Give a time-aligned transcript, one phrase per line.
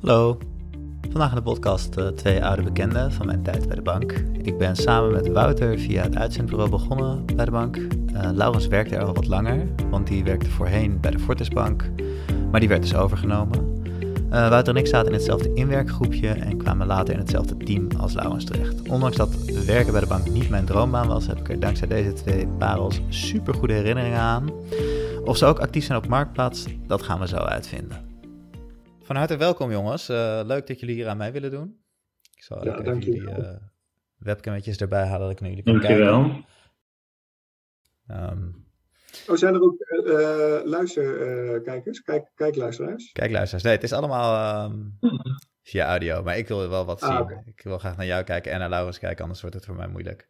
[0.00, 0.38] Hallo.
[1.10, 4.12] Vandaag in de podcast uh, twee oude bekenden van mijn tijd bij de bank.
[4.42, 7.76] Ik ben samen met Wouter via het uitzendbureau begonnen bij de bank.
[7.76, 7.88] Uh,
[8.32, 11.90] Laurens werkte er al wat langer, want die werkte voorheen bij de Fortisbank,
[12.50, 13.82] maar die werd dus overgenomen.
[14.32, 18.14] Uh, Wouter en ik zaten in hetzelfde inwerkgroepje en kwamen later in hetzelfde team als
[18.14, 18.88] Laurens terecht.
[18.88, 19.34] Ondanks dat
[19.66, 23.00] werken bij de bank niet mijn droombaan was, heb ik er dankzij deze twee parels
[23.08, 24.50] super goede herinneringen aan.
[25.24, 28.07] Of ze ook actief zijn op Marktplaats, dat gaan we zo uitvinden.
[29.08, 30.10] Van harte welkom jongens.
[30.10, 31.84] Uh, leuk dat jullie hier aan mij willen doen.
[32.34, 33.56] Ik zal ja, even jullie uh,
[34.18, 36.44] webcametjes erbij halen dat ik naar jullie kan dankjewel.
[38.06, 38.32] kijken.
[38.32, 38.66] Um,
[39.28, 42.02] oh, zijn er ook uh, luisterkijkers?
[42.02, 43.12] Kijk, kijkluisteraars?
[43.12, 43.64] Kijkluisteraars.
[43.64, 44.98] Nee, het is allemaal um,
[45.62, 46.22] via audio.
[46.22, 47.20] Maar ik wil wel wat ah, zien.
[47.20, 47.42] Okay.
[47.46, 49.88] Ik wil graag naar jou kijken en naar Laurens kijken, anders wordt het voor mij
[49.88, 50.28] moeilijk.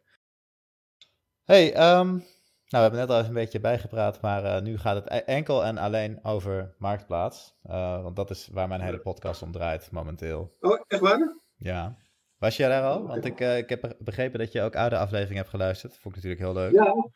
[1.43, 2.23] Hey, um,
[2.69, 5.31] nou, we hebben net al even een beetje bijgepraat, maar uh, nu gaat het e-,
[5.31, 7.55] enkel en alleen over Marktplaats.
[7.65, 10.55] Uh, want dat is waar mijn hele podcast om draait momenteel.
[10.59, 11.35] Oh, echt waar?
[11.57, 11.97] Ja.
[12.37, 13.07] Was jij daar al?
[13.07, 15.91] Want ik, uh, ik heb begrepen dat je ook oude afleveringen hebt geluisterd.
[15.91, 16.73] Dat vond ik natuurlijk heel leuk.
[16.73, 17.09] Ja,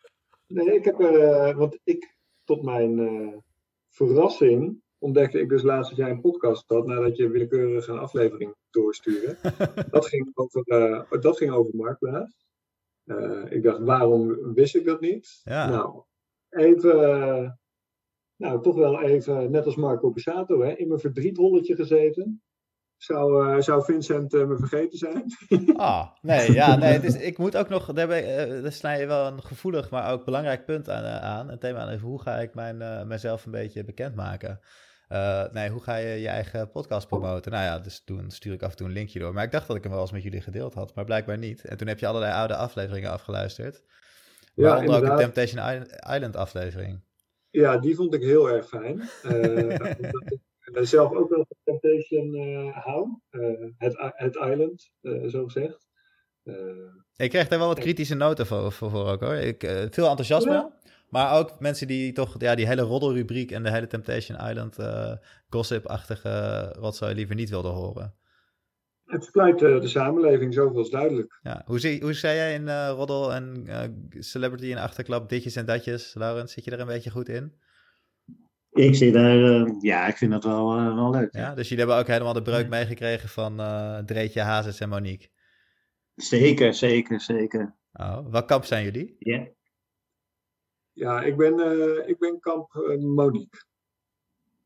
[0.47, 3.43] nee, ik heb er, want ik, tot mijn
[3.89, 8.55] verrassing, ontdekte ik dus laatst dat jij een podcast had, nadat je willekeurig een aflevering
[8.69, 9.37] doorstuurde.
[9.91, 10.63] dat, ging over,
[11.19, 12.43] dat ging over Marktplaats.
[13.05, 15.41] Uh, ik dacht, waarom wist ik dat niet?
[15.43, 15.69] Ja.
[15.69, 16.03] Nou,
[16.49, 17.59] even,
[18.35, 22.41] nou, toch wel even, net als Marco Passato, hè, in mijn verdrietrolletje gezeten.
[22.97, 25.23] Zou, uh, zou Vincent me vergeten zijn?
[25.75, 28.07] Ah, nee, ja, nee, het is, ik moet ook nog, daar,
[28.61, 31.03] daar snij je wel een gevoelig, maar ook belangrijk punt aan.
[31.21, 31.49] aan.
[31.49, 34.59] Het thema is, hoe ga ik mijn, mezelf een beetje bekendmaken?
[35.13, 37.51] Uh, nee, hoe ga je je eigen podcast promoten?
[37.51, 39.33] Nou ja, dus toen stuur ik af en toe een linkje door.
[39.33, 41.65] Maar ik dacht dat ik hem wel eens met jullie gedeeld had, maar blijkbaar niet.
[41.65, 43.83] En toen heb je allerlei oude afleveringen afgeluisterd.
[44.53, 47.03] Ja, Waaronder ook de Temptation Island aflevering.
[47.49, 49.01] Ja, die vond ik heel erg fijn.
[49.25, 53.19] Uh, ik zelf ook wel van Temptation uh, hou.
[53.77, 54.91] het, het Island,
[55.31, 55.87] zo gezegd.
[57.15, 59.35] ik kreeg daar wel wat kritische noten voor, voor, voor ook hoor.
[59.35, 60.51] Ik, veel enthousiasme.
[60.51, 60.79] Ja.
[61.13, 65.11] Maar ook mensen die toch ja, die hele roddelrubriek en de hele Temptation Island uh,
[65.49, 68.15] gossip-achtige rotzooi liever niet wilden horen.
[69.05, 71.39] Het verkleidt uh, de samenleving, zoveel is duidelijk.
[71.43, 71.61] Ja.
[71.65, 73.65] Hoe, zie, hoe zei jij in uh, roddel en
[74.09, 76.53] celebrity en achterklap ditjes en datjes, Laurens?
[76.53, 77.53] Zit je er een beetje goed in?
[78.71, 81.35] Ik zit daar, ja, ik vind dat wel, wel leuk.
[81.35, 83.61] Ja, dus jullie hebben ook helemaal de breuk meegekregen van
[84.05, 85.29] Dreetje, Hazes en Monique?
[86.15, 87.75] Zeker, zeker, zeker.
[87.93, 89.15] Oh, wat kamp zijn jullie?
[89.19, 89.47] Ja.
[90.93, 93.65] Ja, ik ben, uh, ik ben kamp uh, Monique.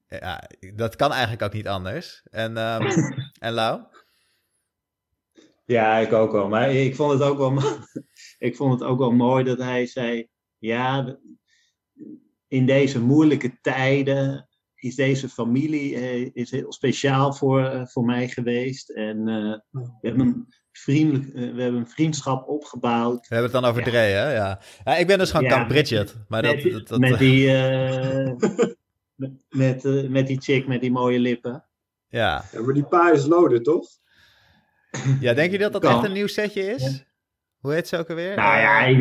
[0.07, 2.23] Ja, dat kan eigenlijk ook niet anders.
[2.31, 2.88] En, um,
[3.39, 3.81] en Lau?
[5.66, 6.47] Ja, ik ook wel.
[6.47, 7.61] Maar ik vond het ook wel,
[8.47, 10.27] ik vond het ook wel mooi dat hij zei:
[10.57, 11.19] Ja,
[12.47, 18.89] in deze moeilijke tijden is deze familie uh, is heel speciaal voor, voor mij geweest.
[18.89, 23.27] En uh, we hebben vriendelijk, uh, we hebben een vriendschap opgebouwd.
[23.27, 23.88] We hebben het dan over ja.
[23.88, 24.33] Dre, hè?
[24.33, 24.59] Ja.
[24.85, 24.95] ja.
[24.95, 26.15] Ik ben dus gewoon ja, Bridget.
[26.27, 28.31] Maar met, dat, dat, dat, met die, uh,
[29.16, 31.66] met, met, uh, met, die chick met die mooie lippen.
[32.07, 32.45] Ja.
[32.51, 33.87] ja maar die pa is loaded, toch?
[35.19, 35.95] Ja, denk je dat dat kan.
[35.95, 37.05] echt een nieuw setje is?
[37.57, 38.35] Hoe heet ze ook alweer?
[38.35, 38.99] Nou ja, ik,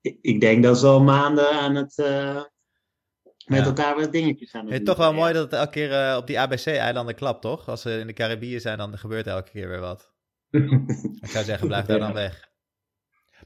[0.00, 1.96] ik, ik denk dat ze al maanden aan het
[3.46, 3.64] met ja.
[3.64, 4.84] elkaar wat dingetjes aan het doen.
[4.84, 7.68] Toch wel mooi dat het elke keer uh, op die ABC-eilanden klapt, toch?
[7.68, 10.12] Als ze in de Caribiën zijn, dan gebeurt elke keer weer wat.
[11.20, 12.52] Ik zou zeggen, blijf daar dan weg.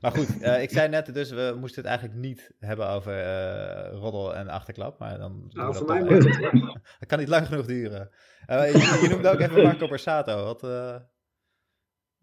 [0.01, 3.99] Maar goed, uh, ik zei net, dus we moesten het eigenlijk niet hebben over uh,
[3.99, 4.99] roddel en achterklap.
[4.99, 6.41] Maar dan nou, voor mij moet het
[6.99, 8.11] Dat kan niet lang genoeg duren.
[8.51, 10.45] Uh, je, je, noemde ook even Marco Borsato.
[10.45, 10.63] Wat,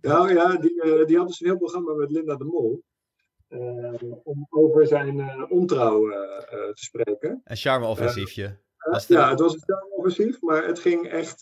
[0.01, 2.83] nou ja, die, die had dus een heel programma met Linda de Mol.
[4.23, 6.09] om over zijn ontrouw
[6.49, 7.41] te spreken.
[7.43, 8.63] Een charme-offensiefje.
[9.07, 11.37] Ja, het was een charme-offensief, maar het ging echt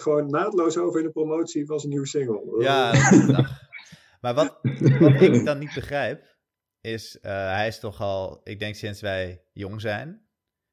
[0.00, 2.62] gewoon naadloos over in de promotie van zijn nieuwe single.
[2.62, 2.92] Ja,
[4.24, 4.58] Maar wat,
[5.00, 6.36] wat ik dan niet begrijp,
[6.80, 10.28] is uh, hij is toch al, ik denk sinds wij jong zijn,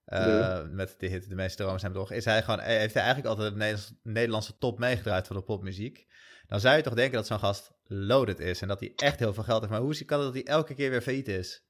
[0.06, 0.64] uh, ja.
[0.70, 3.52] met de hit De meeste dromen zijn toch, is hij gewoon, heeft hij eigenlijk altijd
[3.54, 6.08] de Nederlandse, Nederlandse top meegedraaid van de popmuziek.
[6.48, 9.34] Dan zou je toch denken dat zo'n gast loaded is en dat hij echt heel
[9.34, 9.72] veel geld heeft.
[9.72, 11.66] Maar hoe kan het dat hij elke keer weer failliet is?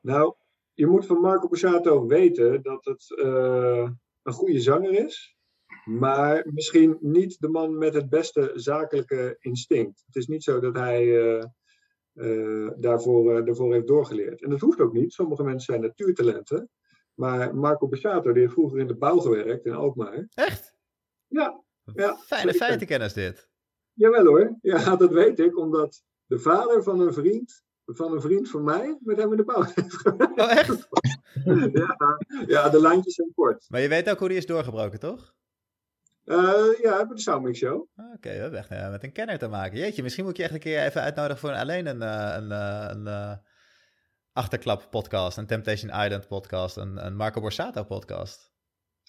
[0.00, 0.34] Nou,
[0.76, 3.90] je moet van Marco Borsato weten dat het uh,
[4.22, 5.36] een goede zanger is.
[5.84, 10.02] Maar misschien niet de man met het beste zakelijke instinct.
[10.06, 11.44] Het is niet zo dat hij uh,
[12.14, 14.42] uh, daarvoor, daarvoor heeft doorgeleerd.
[14.42, 15.12] En dat hoeft ook niet.
[15.12, 16.70] Sommige mensen zijn natuurtalenten.
[17.14, 20.26] Maar Marco Borsato, die heeft vroeger in de bouw gewerkt in Alkmaar.
[20.34, 20.76] Echt?
[21.26, 21.62] Ja.
[21.94, 23.48] ja Fijne feitenkennis dit.
[23.92, 24.58] Jawel hoor.
[24.60, 25.58] Ja, dat weet ik.
[25.58, 29.44] Omdat de vader van een vriend van een vriend van mij met hem in de
[29.44, 30.40] bouw heeft gewerkt.
[30.40, 30.88] Oh, echt?
[31.80, 33.66] ja, ja, de lijntjes zijn kort.
[33.68, 35.34] Maar je weet ook hoe die is doorgebroken, toch?
[36.24, 37.74] Uh, ja, bij de Soundmix Show.
[37.96, 39.78] Oké, okay, we hebben echt uh, met een kenner te maken.
[39.78, 43.06] Jeetje, misschien moet je echt een keer even uitnodigen voor een, alleen een, uh, een,
[43.06, 43.40] een
[44.32, 48.54] Achterklap podcast, een Temptation Island podcast, een, een Marco Borsato podcast.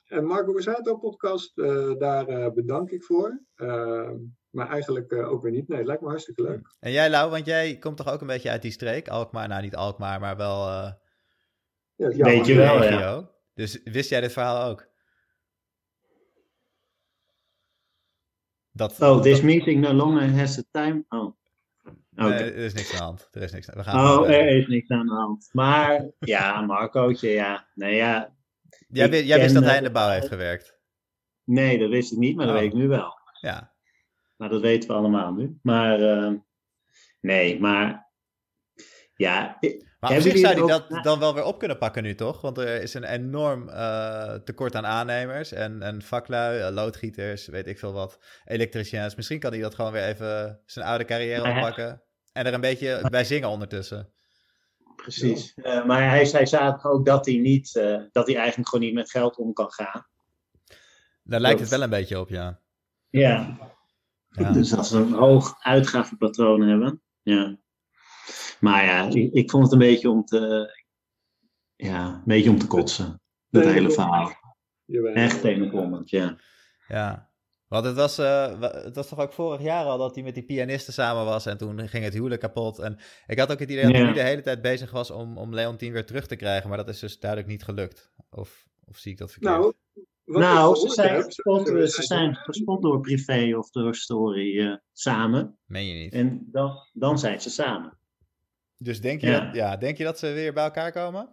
[0.08, 1.56] En Marco Borsato podcast,
[2.00, 3.42] daar bedank ik voor.
[4.58, 5.68] Maar eigenlijk ook weer niet.
[5.68, 6.76] Nee, het lijkt me hartstikke leuk.
[6.80, 9.08] En jij Lau, want jij komt toch ook een beetje uit die streek?
[9.08, 10.68] Alkmaar, nou niet Alkmaar, maar wel...
[11.96, 13.30] ja, Weet je wel, ja.
[13.54, 14.88] Dus wist jij dit verhaal ook?
[18.72, 21.06] Dat, oh, this meeting no longer has the time.
[21.10, 21.36] Oh.
[22.16, 22.30] Okay.
[22.30, 23.28] Nee, er is niks aan de hand.
[23.32, 25.50] Er is niks, we gaan oh, er is niks aan de hand.
[25.52, 27.68] Maar ja, Marcootje, ja.
[27.74, 28.36] Nee, ja.
[28.88, 30.80] Jij, jij wist dat hij in de bouw heeft gewerkt?
[31.44, 32.62] Nee, dat wist ik niet, maar dat oh.
[32.62, 33.14] weet ik nu wel.
[33.42, 33.76] Ja.
[34.38, 35.60] Maar dat weten we allemaal nu.
[35.62, 36.34] Maar uh,
[37.22, 38.12] nee, maar
[39.16, 39.58] ja,
[40.00, 42.42] maar op zich zou hij dat dan wel weer op kunnen pakken nu, toch?
[42.42, 47.68] Want er is een enorm uh, tekort aan aannemers en, en vaklui, uh, loodgieters, weet
[47.68, 49.16] ik veel wat, elektriciens.
[49.16, 53.08] Misschien kan hij dat gewoon weer even zijn oude carrière oppakken en er een beetje
[53.10, 54.12] bij zingen ondertussen.
[54.96, 55.54] Precies.
[55.56, 57.74] Uh, maar hij zei zaterdag ook dat hij, niet,
[58.12, 60.08] dat hij eigenlijk gewoon niet met geld om kan gaan.
[61.24, 62.60] Daar lijkt het wel een beetje op, ja.
[63.10, 63.58] Ja.
[64.38, 64.52] Ja.
[64.52, 67.58] Dus als we een hoog uitgavenpatroon hebben, ja.
[68.60, 70.72] Maar ja, ik, vond het een beetje om te,
[71.76, 73.22] ja, een beetje om te kotsen.
[73.50, 74.32] Dat hele verhaal.
[75.14, 76.38] Echt tegenkommend, ja.
[76.88, 77.30] Ja,
[77.68, 80.46] want het was, uh, het was toch ook vorig jaar al dat hij met die
[80.46, 82.80] pianisten samen was en toen ging het huwelijk kapot.
[82.80, 82.98] En
[83.28, 85.92] ik had ook het idee dat hij de hele tijd bezig was om, om Leontien
[85.92, 88.12] weer terug te krijgen, maar dat is dus duidelijk niet gelukt.
[88.30, 89.54] Of, of zie ik dat verkeerd?
[89.54, 89.74] Nou,
[90.28, 95.58] nou ze, zijn gespot, ze zijn gespot door privé of door story uh, samen.
[95.66, 96.14] Meen je niet?
[96.14, 97.98] En dan, dan zijn ze samen.
[98.78, 101.30] Dus denk je, Dat, ja, denk je dat ze weer bij elkaar komen?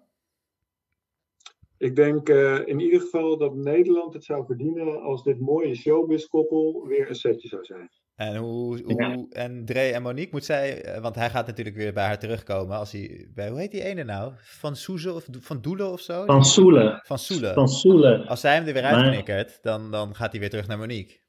[1.76, 6.86] Ik denk uh, in ieder geval dat Nederland het zou verdienen als dit mooie showbiz-koppel
[6.86, 7.90] weer een setje zou zijn.
[8.14, 11.92] En, hoe, hoe, en Dre en Monique, moet zij, eh, want hij gaat natuurlijk weer
[11.92, 14.32] bij haar terugkomen als hij, bij, hoe heet die ene nou?
[14.36, 16.24] Van Soeze of van Doelen of zo?
[16.24, 17.00] Van Soele.
[17.04, 17.52] Van Soele.
[17.52, 18.26] Van Soele.
[18.26, 21.22] Als zij hem er weer uitknikkert, dan, dan gaat hij weer terug naar Monique.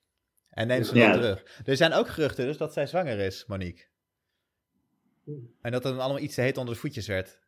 [0.49, 1.61] En neemt ze dan terug.
[1.65, 3.85] Er zijn ook geruchten dus dat zij zwanger is, Monique.
[5.61, 7.43] En dat het allemaal iets te heet onder de voetjes werd.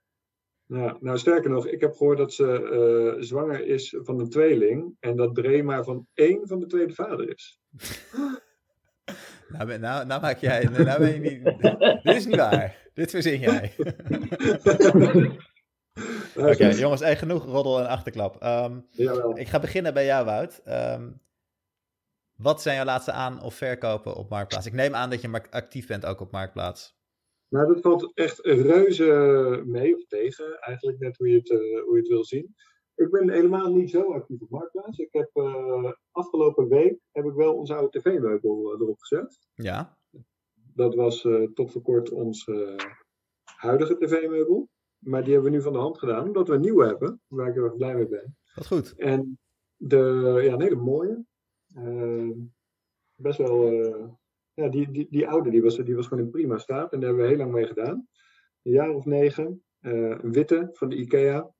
[0.65, 4.95] Ja, nou sterker nog, ik heb gehoord dat ze uh, zwanger is van een tweeling.
[4.99, 7.59] En dat Dre maar van één van de tweede vader is.
[9.49, 10.63] nou, nou, nou, maak jij.
[10.63, 11.43] Nou ben je niet,
[12.03, 12.75] dit is niet waar.
[12.93, 13.73] Dit verzin jij.
[16.35, 18.43] Oké, jongens, hey, genoeg roddel en achterklap.
[18.43, 18.87] Um,
[19.33, 20.61] ik ga beginnen bij jou, Wout.
[20.67, 21.21] Um,
[22.35, 24.65] wat zijn jouw laatste aan- of verkopen op Marktplaats?
[24.65, 26.95] Ik neem aan dat je actief bent ook op Marktplaats.
[27.49, 31.93] Nou, dat valt echt reuze mee of tegen, eigenlijk net hoe je het, uh, hoe
[31.93, 32.55] je het wil zien.
[32.97, 34.97] Ik ben helemaal niet zo actief op Marktplaats.
[34.97, 39.39] Ik heb uh, afgelopen week heb ik wel onze oude tv-meubel uh, erop gezet.
[39.53, 39.97] Ja.
[40.73, 41.21] Dat was
[41.53, 42.45] tot voor kort ons
[43.43, 44.69] huidige tv-meubel.
[44.97, 47.47] Maar die hebben we nu van de hand gedaan, omdat we een nieuwe hebben, waar
[47.47, 48.37] ik heel erg blij mee ben.
[48.55, 48.93] Wat goed.
[48.95, 49.39] En
[49.75, 49.97] de,
[50.43, 51.25] ja, een hele mooie.
[53.15, 53.71] best wel
[54.53, 56.93] ja, die, die, die oude die was, die was gewoon in prima staat.
[56.93, 58.07] En daar hebben we heel lang mee gedaan.
[58.61, 59.63] Een jaar of negen.
[59.79, 61.55] Een witte van de IKEA.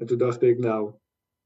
[0.00, 0.92] En toen dacht ik, nou,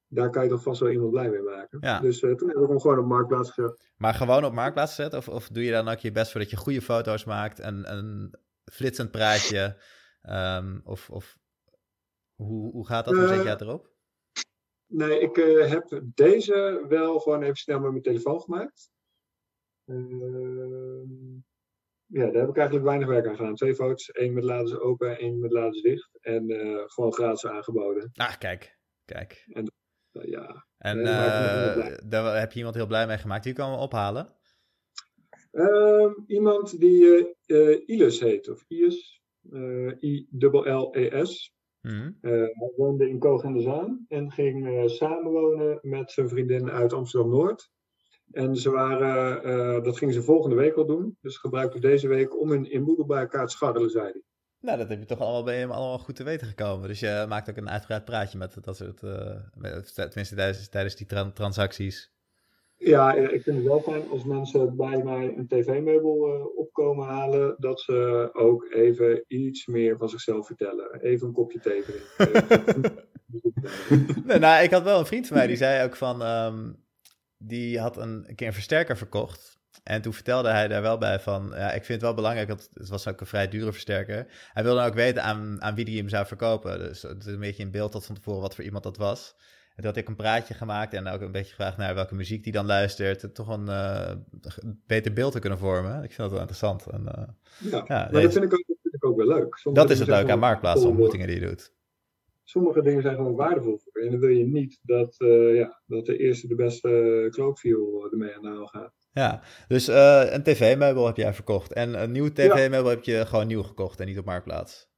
[0.07, 1.79] daar kan je toch vast wel iemand blij mee maken.
[1.81, 2.01] Ja.
[2.01, 3.93] Dus uh, toen heb ik hem gewoon op Marktplaats gezet.
[3.97, 5.15] Maar gewoon op Marktplaats gezet?
[5.15, 7.61] Of, of doe je dan ook je best voor dat je goede foto's maakt?
[7.61, 8.35] En een
[8.73, 9.77] flitsend praatje?
[10.31, 11.39] Um, of of
[12.35, 13.15] hoe, hoe gaat dat?
[13.15, 13.93] Hoe zet je het erop?
[14.87, 18.91] Nee, ik uh, heb deze wel gewoon even snel met mijn telefoon gemaakt.
[19.85, 21.24] Ehm,
[22.15, 23.55] ja, daar heb ik eigenlijk weinig werk aan gedaan.
[23.55, 26.19] Twee foto's, één met laders open, één met laders dicht.
[26.21, 28.11] En uh, gewoon gratis aangeboden.
[28.15, 28.79] Ah, kijk.
[29.05, 29.45] Kijk.
[29.53, 29.73] En
[30.13, 30.67] uh, ja.
[30.79, 33.45] En uh, daar heb je iemand heel blij mee gemaakt.
[33.45, 34.35] Wie kan we ophalen?
[35.53, 37.35] Uh, iemand die
[37.87, 39.23] Ilus heet, of Ius.
[40.01, 41.53] I-L-L-E-S.
[41.81, 46.93] Mm hij woonde in Koog en de Zaan en ging samenwonen met zijn vriendin uit
[46.93, 47.71] Amsterdam-Noord.
[48.35, 51.17] En ze waren, uh, dat gingen ze volgende week al doen.
[51.21, 54.23] Dus gebruikten deze week om hun inboedel bij elkaar te scharrelen, zei hij.
[54.61, 56.89] Nou, dat heb je toch allemaal bij hem allemaal goed te weten gekomen.
[56.89, 61.33] Dus je maakt ook een uitgebreid praatje met dat soort, uh, tenminste tijdens, tijdens die
[61.33, 62.13] transacties.
[62.77, 67.55] Ja, ik vind het wel fijn als mensen bij mij een tv-meubel uh, opkomen halen,
[67.59, 71.01] dat ze ook even iets meer van zichzelf vertellen.
[71.01, 72.93] Even een kopje thee drinken.
[74.27, 76.84] nee, nou, ik had wel een vriend van mij die zei ook van, um,
[77.39, 79.59] die had een, een keer een versterker verkocht.
[79.83, 82.71] En toen vertelde hij daar wel bij van, ja, ik vind het wel belangrijk, dat
[82.73, 84.27] het was ook een vrij dure versterker.
[84.53, 86.79] Hij wilde ook weten aan, aan wie die hem zou verkopen.
[86.79, 89.35] Dus het is een beetje in beeld tot van tevoren wat voor iemand dat was.
[89.69, 92.45] En toen had ik een praatje gemaakt en ook een beetje gevraagd naar welke muziek
[92.45, 93.35] die dan luistert.
[93.35, 94.11] Toch een uh,
[94.87, 95.95] beter beeld te kunnen vormen.
[95.95, 96.87] Ik vind dat wel interessant.
[96.87, 99.61] En, uh, ja, ja maar dat, vind ik ook, dat vind ik ook wel leuk.
[99.73, 101.73] Dat is het leuk aan Marktplaats, ontmoetingen die je doet.
[102.45, 104.07] Sommige dingen zijn gewoon waardevol voor je.
[104.07, 108.35] En dan wil je niet dat, uh, ja, dat de eerste de beste cloakview ermee
[108.35, 108.93] aan de haal gaat.
[109.13, 111.73] Ja, dus uh, een tv-meubel heb jij verkocht.
[111.73, 114.89] En een nieuw tv-meubel heb je gewoon nieuw gekocht en niet op Marktplaats.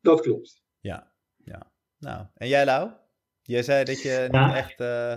[0.00, 0.62] Dat klopt.
[0.80, 1.72] Ja, ja.
[1.98, 2.90] Nou, en jij Lau?
[3.42, 5.16] Jij zei dat je niet echt uh,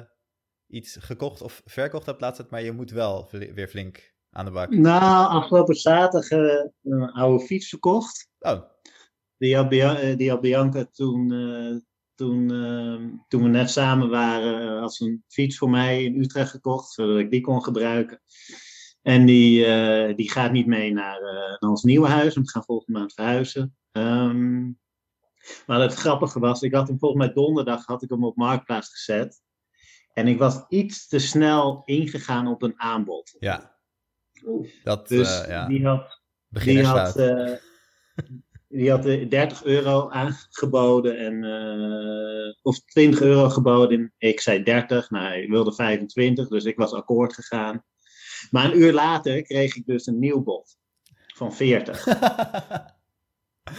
[0.68, 4.70] iets gekocht of verkocht hebt laatst, maar je moet wel weer flink aan de bak.
[4.70, 8.30] Nou, afgelopen zaterdag uh, een oude fiets verkocht.
[8.40, 8.62] Oh.
[9.38, 9.70] Die had,
[10.18, 11.30] die had Bianca toen,
[12.16, 16.92] toen, ehm, toen we net samen waren, als een fiets voor mij in Utrecht gekocht,
[16.92, 18.22] zodat ik die kon gebruiken.
[19.02, 19.66] En die,
[20.16, 21.22] die gaat niet mee naar,
[21.60, 22.36] naar ons nieuwe huis.
[22.36, 23.76] We gaan volgende maand verhuizen.
[23.92, 24.80] Um,
[25.66, 28.90] maar het grappige was, ik had hem volgens mij donderdag had ik hem op Marktplaats
[28.90, 29.42] gezet.
[30.14, 33.36] En ik was iets te snel ingegaan op een aanbod.
[33.40, 33.76] Ja.
[34.84, 35.68] Dat, dus uh, ja.
[35.68, 37.54] die had, die had, uh,
[38.68, 44.14] die had 30 euro aangeboden en, uh, of 20 euro geboden.
[44.18, 47.84] Ik zei 30, nou hij wilde 25, dus ik was akkoord gegaan.
[48.52, 50.78] Maar een uur later kreeg ik dus een nieuw bod
[51.36, 52.06] van 40.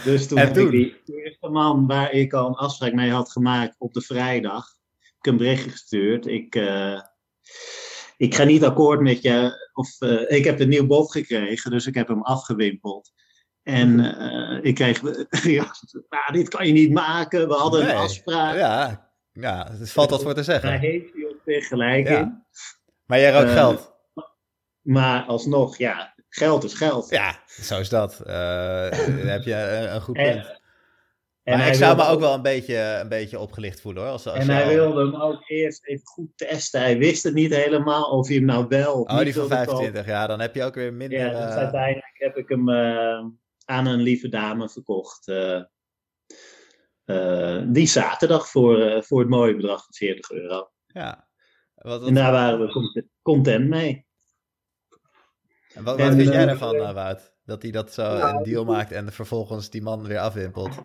[0.03, 3.93] Dus toen ik die eerste man waar ik al een afspraak mee had gemaakt op
[3.93, 4.67] de vrijdag,
[5.19, 6.27] ik een berichtje gestuurd.
[6.27, 7.01] Ik, uh,
[8.17, 11.87] ik ga niet akkoord met je, of uh, ik heb een nieuw bod gekregen, dus
[11.87, 13.11] ik heb hem afgewimpeld.
[13.69, 15.01] En uh, ik kreeg,
[15.59, 15.65] ja,
[16.09, 17.91] nou, dit kan je niet maken, we hadden nee.
[17.91, 18.55] een afspraak.
[18.55, 20.69] Ja, ja, het valt wat voor te zeggen.
[20.69, 22.19] Daar heeft hij op zich gelijk ja.
[22.19, 22.43] in.
[23.05, 23.93] Maar jij ook geld.
[24.81, 27.09] Maar alsnog, ja, geld is geld.
[27.09, 28.21] Ja, zo is dat.
[28.27, 28.89] Uh,
[29.33, 30.57] heb je een, een goed punt.
[31.43, 34.11] En, maar ik zou me ook wel een beetje, een beetje opgelicht voelen hoor.
[34.11, 34.69] Als, als en hij al...
[34.69, 36.81] wilde hem ook eerst even goed testen.
[36.81, 39.01] Hij wist het niet helemaal of hij hem nou wel.
[39.01, 41.19] Oh, die van 25, ja, dan heb je ook weer minder.
[41.19, 42.69] Ja, dus uiteindelijk heb ik hem
[43.69, 45.27] aan een lieve dame verkocht.
[45.27, 45.63] Uh,
[47.67, 50.71] die zaterdag voor, voor het mooie bedrag van 40 euro.
[50.85, 51.27] Ja.
[51.75, 52.07] Wat, wat...
[52.07, 54.07] En daar waren we content mee.
[55.73, 57.33] En wat, wat vind jij ervan, uh, Wout?
[57.43, 60.75] Dat hij dat zo een deal maakt en vervolgens die man weer afwimpelt.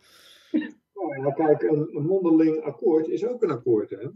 [1.22, 4.08] Ja, kijk, een, een mondeling akkoord is ook een akkoord, hè?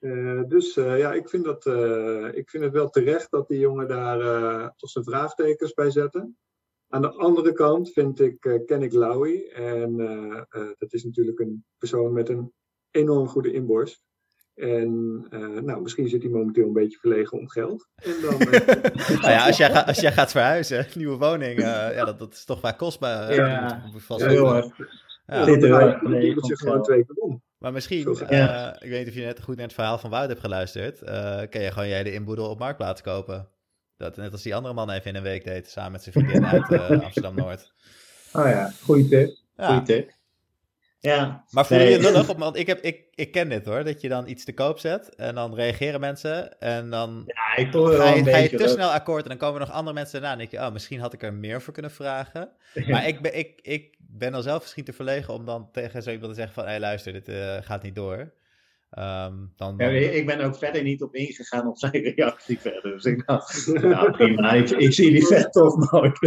[0.00, 3.58] Uh, dus uh, ja, ik vind, dat, uh, ik vind het wel terecht dat die
[3.58, 4.18] jongen daar
[4.76, 6.38] toch zijn vraagtekens bij zetten.
[6.94, 9.48] Aan de andere kant vind ik, ken ik Lowy.
[9.54, 9.96] En
[10.78, 12.52] dat is natuurlijk een persoon met een
[12.90, 14.04] enorm goede inborst.
[14.54, 17.88] En uh, nou, misschien zit hij momenteel een beetje verlegen om geld.
[17.94, 18.66] En dan, uh,
[19.22, 22.32] nou ja, als jij, ga, als jij gaat verhuizen, nieuwe woning, uh, ja, dat, dat
[22.32, 23.34] is toch vaak kostbaar.
[23.34, 24.72] Ja, ja heel hard.
[25.26, 25.44] Ja.
[25.44, 25.62] Dit
[26.46, 27.42] zich gewoon twee keer om.
[27.58, 28.80] Maar misschien, ja.
[28.80, 30.98] ik weet niet of je net goed naar het verhaal van Wout hebt geluisterd,
[31.50, 33.48] kan je gewoon jij de inboedel op Marktplaats kopen.
[33.96, 36.46] Dat, net als die andere man even in een week deed, samen met zijn vriendin
[36.46, 36.72] uit
[37.04, 37.72] Amsterdam-Noord.
[38.32, 39.36] Oh ja, goede tip.
[39.56, 40.12] Goeie tip.
[41.04, 41.44] Ja.
[41.50, 44.00] Maar voel je je lullig op, want ik, heb, ik, ik ken dit hoor, dat
[44.00, 48.14] je dan iets te koop zet en dan reageren mensen en dan ja, ik ga,
[48.14, 50.38] je, ga je te snel akkoord en dan komen er nog andere mensen daarna en
[50.38, 52.50] denk je, oh, misschien had ik er meer voor kunnen vragen.
[52.88, 56.10] Maar ik ben, ik, ik ben dan zelf misschien te verlegen om dan tegen zo
[56.10, 58.32] iemand te zeggen van, hé hey, luister, dit uh, gaat niet door.
[58.98, 59.92] Um, dan, dan...
[59.92, 62.92] Ja, ik ben ook verder niet op ingegaan op zijn reactie verder.
[62.92, 66.18] Dus ik dacht, nou prima, ik, ik, zie die vet toch nooit.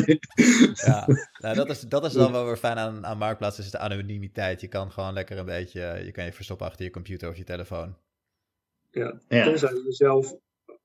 [0.86, 1.08] ja,
[1.38, 4.62] nou, dat, is, dat is dan wel weer fijn aan, aan Marktplaats, is de anonimiteit.
[4.62, 7.44] Je kan gewoon lekker een beetje, je kan je verstoppen achter je computer of je
[7.44, 7.98] telefoon.
[8.92, 9.44] Ja, ja.
[9.44, 10.36] tenzij je zelf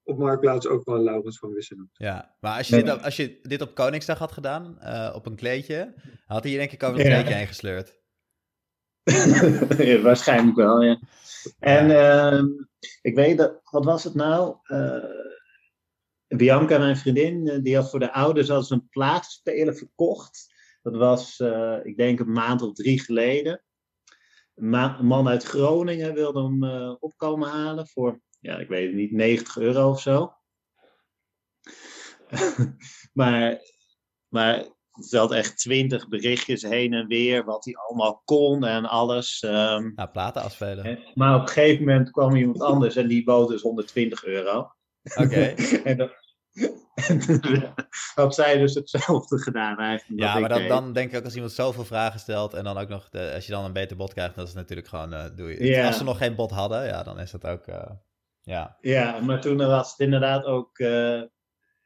[0.03, 1.91] op Marktplaats ook wel Laurens van Wissen noemt.
[1.93, 5.27] Ja, maar als je, dit, op, als je dit op Koningsdag had gedaan, uh, op
[5.27, 5.95] een kleedje,
[6.27, 7.37] had hij je denk ik over het kleedje ja.
[7.37, 8.01] heen gesleurd.
[9.89, 10.99] ja, waarschijnlijk wel, ja.
[11.59, 12.43] En uh,
[13.03, 14.57] ik weet dat, wat was het nou?
[14.67, 15.05] Uh,
[16.29, 20.51] Bianca, mijn vriendin, eh, die had voor de ouders als een plaatsspeler verkocht.
[20.83, 23.63] Dat was, uh, ik denk, een maand of drie geleden.
[24.55, 26.65] Een, ma een man uit Groningen wilde hem
[27.01, 30.35] opkomen halen voor, ja, ik weet het niet, 90 euro of zo.
[33.13, 33.61] maar,
[34.29, 34.67] maar
[35.01, 39.43] stelt echt twintig berichtjes heen en weer, wat hij allemaal kon en alles.
[39.43, 40.99] Um, nou, platen afspelen.
[41.15, 44.59] Maar op een gegeven moment kwam iemand anders en die bood dus 120 euro.
[44.59, 44.71] Oké.
[45.25, 45.55] Okay.
[45.85, 46.11] en dan,
[48.15, 50.21] had zij dus hetzelfde gedaan eigenlijk.
[50.21, 52.89] Ja, maar dat, dan denk ik ook als iemand zoveel vragen stelt en dan ook
[52.89, 55.49] nog, de, als je dan een beter bod krijgt, dat is natuurlijk gewoon, uh, doe
[55.49, 55.65] je.
[55.65, 55.87] Yeah.
[55.87, 57.91] Als ze nog geen bod hadden, ja, dan is dat ook, uh,
[58.43, 58.77] ja.
[58.81, 61.23] Ja, maar toen was het inderdaad ook, uh,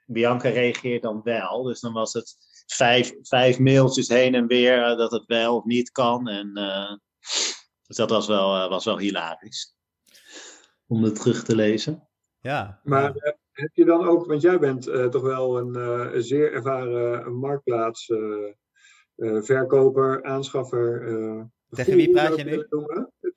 [0.07, 2.37] Bianca reageert dan wel, dus dan was het
[2.67, 6.29] vijf, vijf mailtjes heen en weer uh, dat het wel of niet kan.
[6.29, 6.93] En, uh,
[7.87, 9.75] dus dat was wel, uh, was wel hilarisch.
[10.89, 12.09] om het terug te lezen.
[12.41, 12.81] Ja.
[12.85, 16.53] Maar eh, heb je dan ook, want jij bent eh, toch wel een, eh, zeer
[16.53, 21.03] ervaren marktplaats eh, verkoper, aanschaffer.
[21.09, 22.67] eh, Tegen wie praat je nu?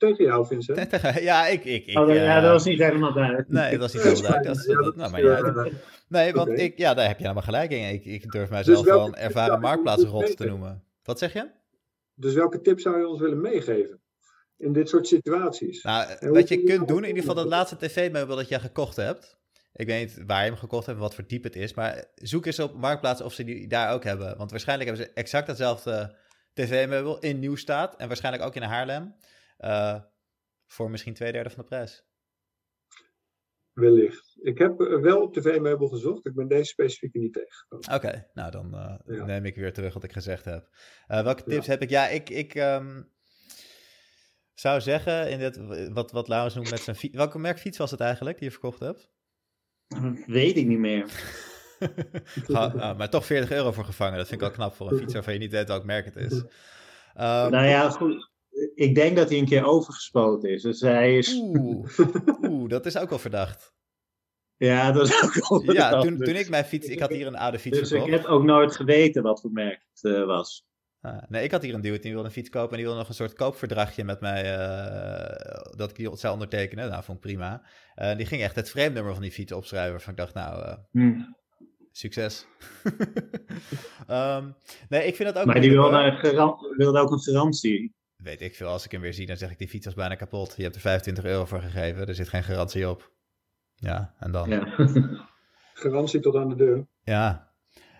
[0.00, 0.90] Tegen jou, Vincent.
[1.20, 1.64] ja, ik.
[1.64, 3.48] ik, ik Oh, ja, eh, dat was niet helemaal duidelijk.
[3.48, 4.14] Nee, dat was niet fijn.
[4.14, 4.44] duidelijk.
[4.46, 5.70] Dat is, Ja, dat- dat nou, is, maar ja,
[6.08, 7.88] nee, want ik, ja, daar heb je helemaal gelijk in.
[7.88, 10.82] Ik, ik durf mijzelf welke wel een tip ervaren marktplaatsrot te noemen.
[11.02, 11.48] Wat zeg je?
[12.14, 14.00] Dus welke tip zou je ons willen meegeven
[14.56, 15.82] in dit soort situaties?
[15.82, 18.60] Nou, wat je kun je kunt doen, in ieder geval dat laatste tv-meubel dat jij
[18.60, 19.38] gekocht hebt.
[19.72, 21.74] Ik weet niet waar je hem gekocht hebt en wat voor type het is.
[21.74, 24.36] Maar zoek eens op Marktplaats of ze die daar ook hebben.
[24.36, 26.14] Want waarschijnlijk hebben ze exact hetzelfde
[26.54, 27.96] tv-meubel in nieuw staat.
[27.96, 29.14] En waarschijnlijk ook in Haarlem.
[29.60, 30.00] Eh,
[30.66, 32.04] voor misschien twee derde van de prijs.
[33.72, 34.36] Wellicht.
[34.42, 36.26] Ik heb eh, wel op tv-meubel gezocht.
[36.26, 37.94] Ik ben deze specifieke niet tegengekomen.
[37.94, 39.24] Oké, nou dan eh, Ja.
[39.24, 40.68] neem ik weer terug wat ik gezegd heb.
[41.06, 41.48] Eh, welke Ja.
[41.54, 41.90] tips heb ik?
[41.90, 43.02] Ja, ik, ik ehm,
[44.54, 45.56] zou zeggen, in dit,
[45.92, 47.16] wat, wat Laurens noemt met zijn fiets.
[47.16, 49.10] Welke merk fiets was het eigenlijk die je verkocht hebt?
[50.26, 51.04] Weet ik niet meer.
[52.52, 54.16] Ah, maar toch 40 euro voor gevangen.
[54.16, 56.16] Dat vind ik wel knap voor een fiets waarvan je niet weet welk merk het
[56.16, 56.32] is.
[57.14, 58.30] Ehm, Nou ja, goed.
[58.74, 60.62] Ik denk dat hij een keer overgespoten is.
[60.62, 61.34] Dus hij is.
[61.34, 61.98] Oeh,
[62.42, 63.72] oeh, dat is ook wel verdacht.
[64.56, 65.60] Ja, dat is ook wel.
[65.60, 66.06] Ja, verdacht.
[66.06, 66.86] toen, toen ik mijn fiets...
[66.86, 69.86] Ik had hier een oude fiets Dus ik heb ook nooit geweten wat voor merk
[69.92, 70.68] het eh, was.
[71.02, 72.98] Ah, nee, ik had hier een dude die wilde een fiets kopen en die wilde
[72.98, 76.90] nog een soort koopverdragje met mij, eh, dat ik die zou ondertekenen.
[76.90, 77.62] Nou, vond ik prima.
[77.94, 80.76] Eh, die ging echt het frame-nummer van die fiets opschrijven, waarvan ik dacht, nou, eh,
[80.90, 81.20] Hm.
[81.92, 82.46] succes.
[84.06, 84.50] Ehm,
[84.88, 85.46] nee, ik vind dat ook...
[85.46, 87.94] Maar die wilde, wilde ook een garantie.
[88.22, 90.14] Weet ik veel, als ik hem weer zie, dan zeg ik, die fiets was bijna
[90.14, 90.54] kapot.
[90.56, 93.12] Je hebt er 25 euro voor gegeven, er zit geen garantie op.
[93.74, 94.48] Ja, en dan...
[94.48, 94.74] Ja.
[95.74, 96.86] Garantie tot aan de deur.
[97.02, 97.52] Ja.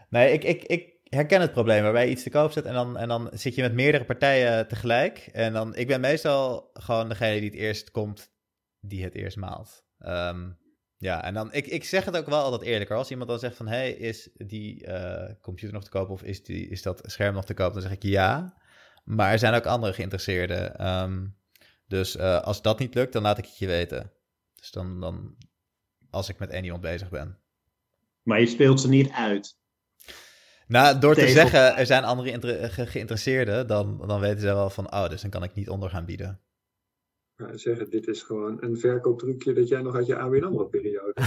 [0.09, 2.97] Nee, ik, ik, ik herken het probleem waarbij je iets te koop zet en dan,
[2.97, 5.29] en dan zit je met meerdere partijen tegelijk.
[5.33, 8.33] En dan, ik ben meestal gewoon degene die het eerst komt,
[8.81, 9.85] die het eerst maalt.
[9.99, 10.51] Ehm,
[10.97, 12.97] ja, en dan, ik, ik zeg het ook wel altijd eerlijker.
[12.97, 16.45] Als iemand dan zegt van, hey, is die eh, computer nog te koop of is,
[16.45, 17.73] die, is dat scherm nog te koop?
[17.73, 18.59] Dan zeg ik ja.
[19.05, 20.77] Maar er zijn ook andere geïnteresseerden.
[20.79, 21.27] Ehm,
[21.87, 24.13] dus eh, als dat niet lukt, dan laat ik het je weten.
[24.55, 25.37] Dus dan, dan
[26.11, 27.39] als ik met iemand bezig ben.
[28.23, 29.59] Maar je speelt ze niet uit.
[30.67, 34.93] Nou, door te zeggen, er zijn andere ge- geïnteresseerden, dan, dan weten ze wel van,
[34.93, 36.41] oh, dus dan kan ik niet onder gaan bieden.
[37.55, 41.13] Zeggen, dit is gewoon een verkooptrucje dat jij nog uit je ABN AMRO-periode.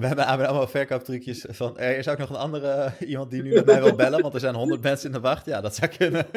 [0.00, 3.66] We hebben allemaal verkooptrucjes van, er is ook nog een andere iemand die nu met
[3.66, 5.46] mij wil bellen, want er zijn honderd mensen in de wacht.
[5.46, 6.26] Ja, dat zou kunnen.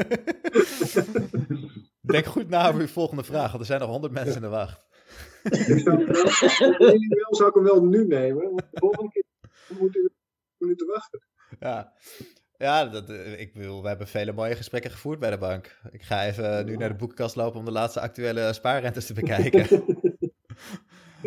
[2.02, 4.48] Denk goed na over uw volgende vraag, want er zijn nog honderd mensen in de
[4.48, 4.86] wacht.
[5.44, 6.14] Ik zou,
[7.30, 9.24] zou ik hem wel nu nemen, want de volgende keer
[9.80, 10.10] moet u
[10.58, 11.22] minuten wachten.
[11.60, 11.94] Ja,
[12.64, 15.80] ja dat, eh, ik bedoel, we hebben vele mooie gesprekken gevoerd bij de bank.
[15.92, 19.66] Ik ga even nu naar de boekenkast lopen om de laatste actuele spaarrentes te bekijken.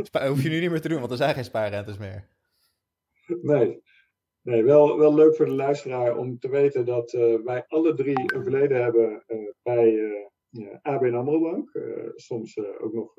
[0.02, 2.28] Spa- hoef je nu niet meer te doen, want er zijn geen spaarrentes meer.
[3.42, 3.82] Nee,
[4.42, 8.34] nee wel, wel leuk voor de luisteraar om te weten dat eh, wij alle drie
[8.34, 10.14] een verleden hebben eh, bij
[10.82, 11.78] ABN AMRO Bank.
[12.14, 13.14] Soms ook nog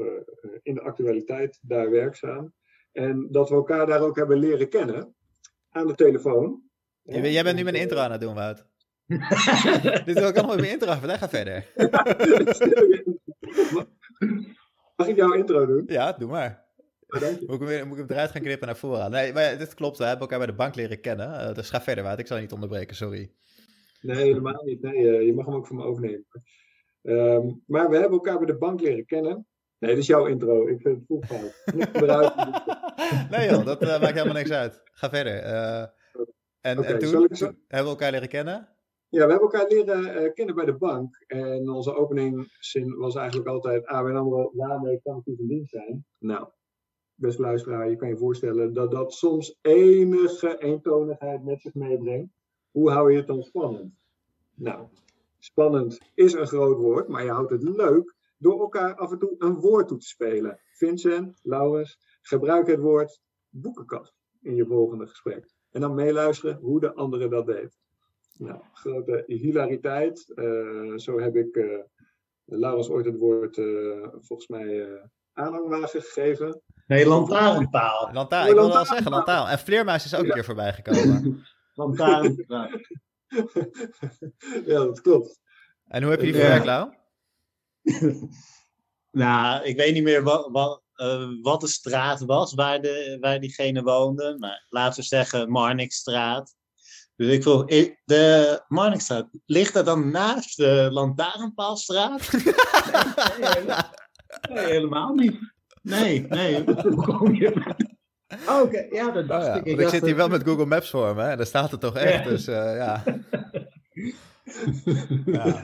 [0.61, 2.53] in de actualiteit daar werkzaam.
[2.91, 5.15] En dat we elkaar daar ook hebben leren kennen
[5.69, 6.66] aan de telefoon.
[7.07, 8.65] Jij bent- Jij bent nu mijn intro aan het doen, Wout.
[10.05, 11.09] Dit wil ik nog met mijn intro even.
[11.09, 11.65] Ga verder.
[14.95, 15.83] Mag ik jouw intro doen?
[15.87, 16.65] Ja, doe maar.
[17.07, 17.37] Je.
[17.45, 19.11] Moet ik, hem, weer- moet ik hem eruit gaan knippen naar voren?
[19.11, 19.97] Nee, maar dit klopt.
[19.97, 21.39] We hebben elkaar bij de bank leren kennen.
[21.39, 22.19] Eh, dus ga verder, Wout.
[22.19, 23.31] Ik zal je niet onderbreken, sorry.
[24.01, 24.81] Nee, helemaal niet.
[24.81, 26.25] Nee, eh, je mag hem ook van me overnemen.
[27.03, 29.45] Ehm, maar we hebben elkaar bij de bank leren kennen.
[29.79, 30.67] Nee, dit is jouw intro.
[30.67, 32.33] Ik vind het eruit.
[33.31, 34.81] nee joh, dat eh, maakt helemaal niks uit.
[34.83, 35.43] Ga verder.
[36.67, 38.67] En, en toen, ik toen hebben we elkaar leren kennen?
[39.09, 41.23] Ja, we hebben elkaar leren eh, kennen bij de bank.
[41.27, 46.05] En onze openingszin was eigenlijk altijd ABN AMRO, waarmee kan ik u van dienst zijn?
[46.17, 46.47] Nou,
[47.15, 52.33] beste luisteraar, je kan je voorstellen dat dat soms enige eentonigheid met zich meebrengt.
[52.71, 53.93] Hoe hou je het dan spannend?
[54.53, 54.87] Nou,
[55.39, 59.35] spannend is een groot woord, maar je houdt het leuk door elkaar af en toe
[59.37, 60.59] een woord toe te spelen.
[60.71, 65.55] Vincent, Laurens, gebruik het woord boekenkast in je volgende gesprek.
[65.71, 67.77] En dan meeluisteren hoe de andere dat deed.
[68.33, 70.31] Nou, grote hilariteit.
[70.35, 71.79] Eh, zo heb ik eh
[72.45, 75.03] Laurens ooit het woord eh, volgens mij eh
[75.33, 76.61] aanhangwagen gegeven.
[76.87, 78.09] Nee, lantaarnpaal.
[78.13, 79.49] Lantaarn, Oh, ik wilde al zeggen, lantaarn.
[79.49, 80.33] En Vleermuis is ook een Ja.
[80.33, 81.45] keer voorbij gekomen.
[81.73, 82.69] Lantaarnpaal.
[84.65, 85.39] ja, dat klopt.
[85.87, 86.41] En hoe heb je die Ja.
[86.41, 86.93] verwerkt, Lau?
[89.11, 93.39] nou, ik weet niet meer wat, wat, eh, wat de straat was waar, de, waar
[93.39, 94.35] diegene woonde.
[94.39, 96.55] Maar laten we zeggen Marnixstraat.
[97.15, 97.65] Dus ik vroeg,
[98.05, 102.31] de Marnixstraat, ligt dat dan naast de Lantaarnpaalstraat?
[104.49, 105.53] nee, helemaal niet.
[105.81, 106.63] Nee, nee.
[106.63, 107.75] Hoe kom je?
[108.47, 109.65] Oh, Oké, ja, dat Oh dacht ja, ik.
[109.65, 111.35] want ik zit hier wel met Google Maps voor me, hè?
[111.35, 112.29] daar staat het toch echt, Ja.
[112.29, 113.03] dus eh, ja.
[115.25, 115.59] ja.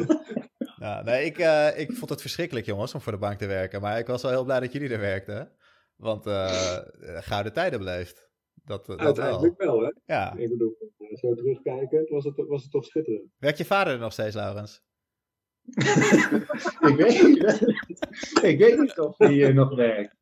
[0.83, 3.81] Ja, nee, ik, eh, ik vond het verschrikkelijk, jongens, om voor de bank te werken.
[3.81, 5.51] Maar ik was wel heel blij dat jullie er werkten.
[5.95, 8.29] Want eh gouden tijden beleefd.
[8.53, 9.05] Dat, eh, dat wel.
[9.05, 9.91] Uiteindelijk wel, hè?
[10.05, 10.33] Ja.
[10.35, 13.27] Ik bedoel, eh, zo terugkijkend was het, was het toch schitterend.
[13.37, 14.81] Werkt je vader er nog steeds, Laurens?
[16.89, 17.19] ik, weet,
[18.43, 20.15] ik weet niet of hier nog werkt.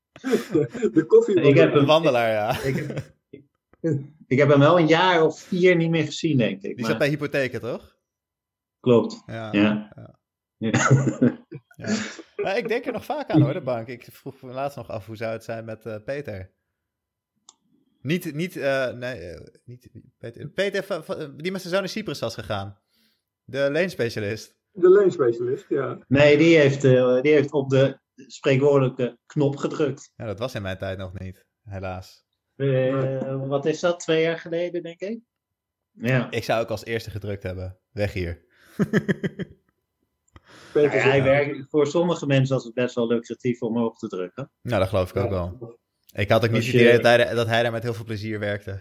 [0.93, 2.62] De koffie Ik heb Een hem, wandelaar, ja.
[2.63, 3.04] ik, heb-
[4.28, 6.62] ik heb hem wel een jaar of vier niet meer gezien, denk ik.
[6.62, 7.97] Die maar- zat bij hypotheken, toch?
[8.80, 9.24] Klopt.
[9.26, 9.50] Ja.
[9.52, 9.91] Ja.
[9.95, 10.19] ja.
[10.62, 10.69] Ja.
[11.76, 11.95] ja.
[12.36, 13.88] Maar ik denk er nog vaak aan, hoor, de bank.
[13.88, 16.52] Ik vroeg me laatst nog af hoe zou het zijn met eh, Peter.
[18.02, 20.50] Niet, niet, eh, nee, eh, niet Peter.
[20.50, 22.80] Peter, van- van- die met zijn zoon in Cyprus was gegaan.
[23.43, 24.56] De leenspecialist.
[24.71, 25.97] De leenspecialist, ja.
[26.08, 30.12] Nee, die heeft, eh, die heeft op de spreekwoordelijke knop gedrukt.
[30.15, 32.26] Ja, dat was in mijn tijd nog niet, helaas.
[32.56, 34.00] Eh, wat is dat?
[34.00, 35.19] Twee jaar geleden, denk ik?
[35.91, 36.32] Ja.
[36.32, 37.78] Ik zou ook als eerste gedrukt hebben.
[37.91, 38.45] Weg hier.
[40.73, 44.51] Ja, hij werkt, voor sommige mensen was het best wel lucratief om op te drukken.
[44.62, 45.29] nou, dat geloof ik ook Ja.
[45.29, 45.79] wel.
[46.13, 48.39] Ik had ook niet het idee dat hij, dat hij daar met heel veel plezier
[48.39, 48.79] werkte.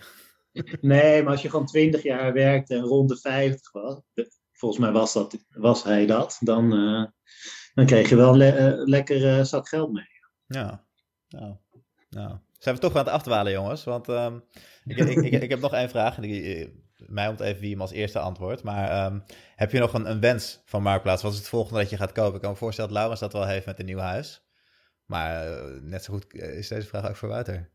[0.80, 4.00] Nee, maar als je gewoon 20 jaar werkt en rond de 50 was,
[4.52, 7.04] volgens mij was, dat, was hij dat, dan, eh,
[7.74, 10.08] dan kreeg je wel een le eh, lekker eh, zak geld mee.
[10.46, 10.84] Ja.
[11.28, 11.56] Nou,
[12.08, 12.38] nou.
[12.58, 13.84] Zijn we toch aan het afdwalen, jongens?
[13.84, 14.38] Want ehm,
[14.84, 16.14] ik, ik, ik, ik heb nog één vraag.
[16.14, 16.72] Die,
[17.06, 18.62] mij om even wie hem als eerste antwoordt.
[18.62, 19.18] Maar ehm,
[19.56, 21.22] heb je nog een, een wens van Marktplaats?
[21.22, 22.34] Wat is het volgende dat je gaat kopen?
[22.34, 24.48] Ik kan me voorstellen dat Laurens dat wel heeft met een nieuw huis.
[25.10, 27.70] Maar eh, net zo goed eh, is deze vraag ook voor Wouter.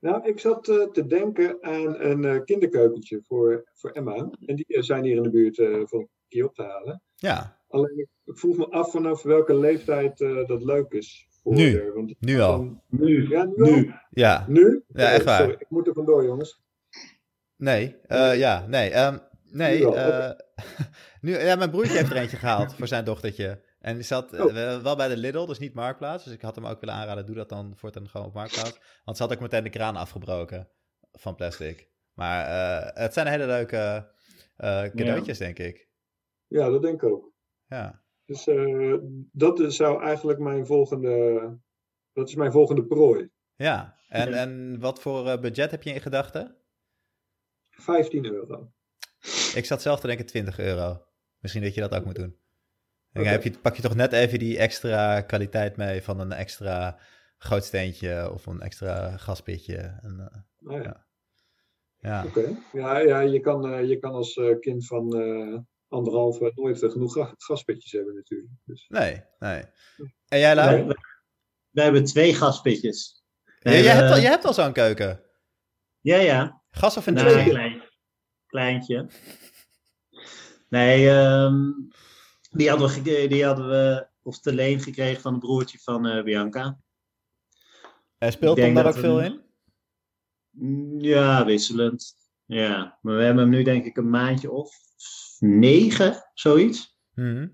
[0.00, 4.30] Nou, ik zat eh, te denken aan een kinderkeukentje voor, voor Emma.
[4.46, 7.02] En die zijn hier in de buurt van hier op te halen.
[7.14, 11.28] Ja, Alleen ik vroeg me af vanaf welke leeftijd dat leuk is.
[11.42, 11.92] Voor Nu.
[11.94, 12.82] want nu al.
[12.88, 13.94] Nu, ja, nu.
[14.10, 14.84] Ja, Nu?
[14.88, 15.40] Ja, echt Oh, waar.
[15.40, 16.63] Sorry, ik moet er vandoor, jongens.
[17.64, 17.96] Nee.
[18.06, 18.90] eh, ja, nee.
[18.90, 19.78] ehm, nee.
[19.84, 20.30] Nu eh,
[21.20, 23.62] nu, ja, mijn broertje heeft er eentje gehaald voor zijn dochtertje.
[23.80, 24.52] En die zat eh, Oh.
[24.52, 26.24] wel- wel bij de Lidl, dus niet Marktplaats.
[26.24, 28.80] Dus ik had hem ook willen aanraden, doe dat dan voortaan gewoon op Marktplaats.
[29.04, 30.68] Want ze had ook meteen de kraan afgebroken
[31.12, 31.88] van plastic.
[32.14, 34.12] Maar eh, het zijn hele leuke
[34.56, 35.88] eh, cadeautjes, denk ik.
[36.46, 37.32] Ja, dat denk ik ook.
[37.66, 38.02] Ja.
[38.24, 38.94] Dus eh,
[39.32, 41.40] dat is- zou eigenlijk mijn volgende.
[42.12, 43.28] Dat is mijn volgende prooi.
[43.56, 46.56] Ja, en, en wat voor eh, budget heb je in gedachten?
[47.76, 48.72] 15 euro.
[49.54, 51.04] Ik zat zelf te denken 20 euro.
[51.38, 52.36] Misschien dat je dat ook moet doen.
[53.12, 53.32] Dan Oké.
[53.32, 56.98] heb je, pak je toch net even die extra kwaliteit mee van een extra
[57.38, 59.76] grootsteentje of een extra gaspitje.
[59.76, 61.06] En, eh, Nou ja,
[61.98, 62.22] Ja.
[62.22, 62.24] ja.
[62.26, 62.56] oké.
[62.72, 65.58] Ja, ja je, kan, eh, je kan als eh, kind van eh
[65.88, 68.50] anderhalf eh, nooit genoeg ga- gaspitjes hebben, natuurlijk.
[68.64, 69.62] Dus, Nee, nee.
[70.28, 70.84] En jij, Lau?
[70.86, 70.96] Wij,
[71.70, 73.24] wij hebben twee gaspitjes.
[73.60, 75.22] Ja, jij, hebt al, jij hebt al zo'n keuken.
[76.00, 76.62] Ja, ja.
[76.74, 77.50] Gas of Nee, inductie?
[77.50, 77.82] klein,
[78.46, 79.06] kleintje.
[80.68, 81.70] Nee, ehm,
[82.50, 86.06] die, hadden we, ge- die hadden we of te leen gekregen van een broertje van
[86.06, 86.78] eh, Bianca.
[88.18, 89.42] En speelt denk daar ook veel in?
[90.50, 92.14] Mm, Ja, wisselend.
[92.46, 94.76] Ja, maar we hebben hem nu denk ik een maandje of
[95.38, 96.98] negen, zoiets.
[97.14, 97.48] Mhm.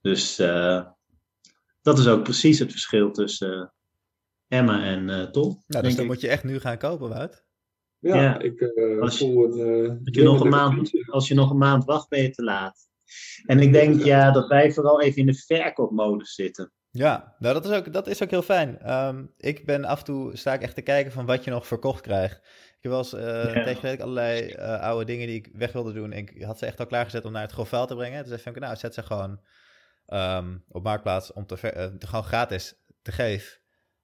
[0.00, 0.86] Dus eh,
[1.82, 3.60] dat is ook precies het verschil tussen
[4.48, 5.42] eh, Emma en eh, Tom.
[5.48, 6.10] Nou, dus denk dan ik.
[6.10, 7.46] moet je echt nu gaan kopen, Wout.
[8.00, 8.38] Ja, Ja.
[8.38, 9.84] ik eh, Als je- voel een.
[9.84, 12.42] eh, Dat je nog een maand, als je nog een maand wacht, ben je te
[12.42, 12.86] laat.
[13.46, 16.72] En ik denk ja, dat wij vooral even in de verkoopmodus zitten.
[16.90, 18.78] Ja, nou dat is ook, dat is ook heel fijn.
[18.78, 21.66] Ehm, ik ben af en toe, sta ik echt te kijken van wat je nog
[21.66, 22.36] verkocht krijgt.
[22.76, 26.12] Ik heb wel eens eh geleden allerlei eh, oude dingen die ik weg wilde doen.
[26.12, 28.24] Ik had ze echt al klaargezet om naar het grofvuil te brengen.
[28.24, 29.40] Dus even, nou zet ze gewoon
[30.06, 33.58] ehm, op Marktplaats om te, ver- te gewoon gratis te geven.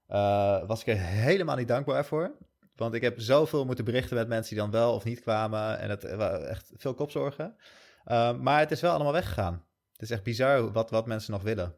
[0.07, 2.37] Eh, was ik er helemaal niet dankbaar voor.
[2.76, 5.78] Want ik heb zoveel moeten berichten met mensen die dan wel of niet kwamen.
[5.78, 7.56] En het waren echt veel kopzorgen.
[8.04, 9.64] Ehm, maar het is wel allemaal weggegaan.
[9.92, 11.74] Het is echt bizar wat, wat mensen nog willen.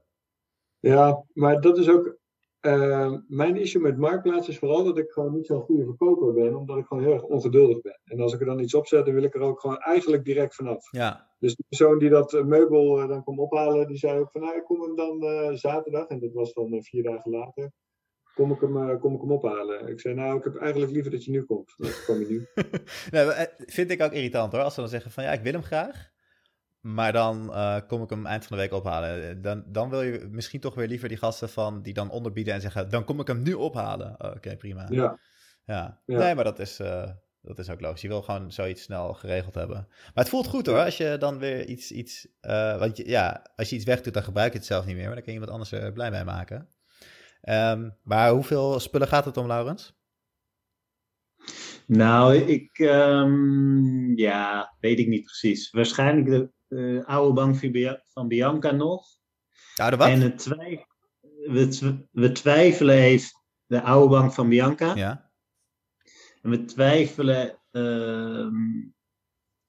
[0.78, 2.16] Ja, maar dat is ook.
[2.60, 6.54] eh, mijn issue met Marktplaats is vooral dat ik gewoon niet zo'n goede verkoper ben,
[6.56, 8.00] omdat ik gewoon heel erg ongeduldig ben.
[8.04, 10.24] En als ik er dan iets op zet, dan wil ik er ook gewoon eigenlijk
[10.24, 10.90] direct vanaf.
[10.92, 14.30] Ja, Dus de persoon die dat eh, meubel eh, dan kwam ophalen, die zei ook
[14.30, 17.30] van nou, ik kom hem dan eh, zaterdag, en dat was dan eh, vier dagen
[17.30, 17.72] later,
[18.36, 19.88] kom ik, hem, eh, kom ik hem ophalen.
[19.88, 21.74] Ik zei nou, ik heb eigenlijk liever dat je nu komt.
[21.76, 22.48] Nou, Dan kwam je nu.
[23.10, 24.62] nee, eh, vind ik ook irritant hoor.
[24.62, 26.10] Als ze dan zeggen van ja, ik wil hem graag.
[26.80, 29.42] Maar dan eh, kom ik hem eind van de week ophalen.
[29.42, 32.60] Dan, dan wil je misschien toch weer liever die gasten van die dan onderbieden en
[32.60, 34.14] zeggen: dan kom ik hem nu ophalen.
[34.18, 34.86] Oh, Oké, prima.
[34.90, 35.18] Ja.
[35.64, 36.00] Ja.
[36.06, 36.76] Nee, maar dat is,
[37.40, 38.00] dat is ook logisch.
[38.00, 39.86] Je wil gewoon zoiets snel geregeld hebben.
[39.88, 41.90] Maar het voelt goed hoor, als je dan weer iets.
[41.90, 42.28] iets
[42.78, 45.04] want je, ja, als je iets wegdoet, dan gebruik je het zelf niet meer.
[45.06, 46.68] Maar dan kan je iemand anders er blij mee maken.
[47.46, 49.94] Ehm, maar hoeveel spullen gaat het om, Laurens?
[51.86, 55.70] Nou, ik, um, ja, weet ik niet precies.
[55.70, 57.56] Waarschijnlijk de uh, oude bank
[58.06, 59.06] van Bianca nog.
[59.76, 60.08] Oude wat?
[60.08, 60.84] En het twijf
[61.46, 63.30] we, we twijfelen even
[63.66, 64.94] de oude bank van Bianca.
[64.94, 65.30] Ja.
[66.42, 68.48] En we twijfelen, uh,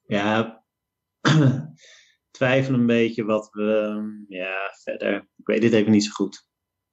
[0.05, 0.63] ja,
[2.37, 5.15] twijfelen een beetje wat we, ja, verder.
[5.35, 6.47] Ik weet het even niet zo goed.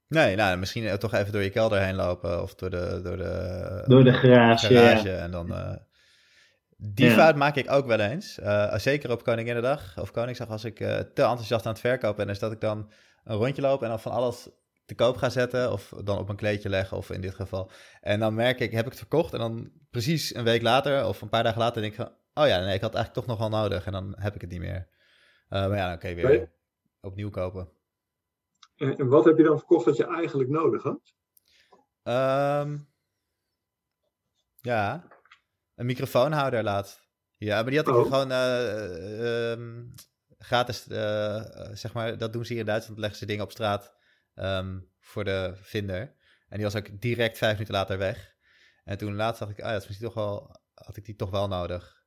[0.09, 3.01] Nee, nou, misschien toch even door je kelder heen lopen of door de...
[3.03, 5.53] Door de, door de garage, garage En dan...
[5.53, 5.77] Uh,
[6.77, 8.39] die fout maak ik ook wel eens.
[8.39, 12.35] Uh, zeker op Koninginnedag of Koningsdag als ik uh, te enthousiast aan het verkopen ben.
[12.35, 12.91] Is dat ik dan
[13.25, 14.49] een rondje loop en dan van alles
[14.87, 15.73] te koop ga zetten.
[15.73, 17.71] Of dan op een kleedje leggen, of in dit geval.
[18.01, 19.33] En dan merk ik, heb ik het verkocht?
[19.33, 22.13] En dan precies een week later of een paar dagen later denk ik van...
[22.45, 23.87] Oh ja, nee, ik had eigenlijk toch nog wel nodig.
[23.87, 24.89] En dan heb ik het niet meer.
[25.51, 26.53] Uh, maar ja, dan kun je weer
[27.01, 27.69] opnieuw kopen.
[28.85, 31.15] En, en, wat heb je dan verkocht dat je eigenlijk nodig had?
[32.03, 32.89] Um,
[34.61, 35.09] ja,
[35.75, 37.03] een microfoonhouder laatst.
[37.37, 38.03] Ja, maar die had ik oh.
[38.03, 39.95] gewoon uh, um,
[40.39, 41.43] gratis, uh,
[41.73, 43.95] zeg maar, dat doen ze hier in Duitsland, leggen ze dingen op straat
[44.35, 46.01] um, voor de vinder.
[46.49, 48.35] En die was ook direct vijf minuten later weg.
[48.85, 51.17] En toen laatst dacht ik, ah ja, dat is misschien toch wel, had ik die
[51.17, 52.05] toch wel nodig.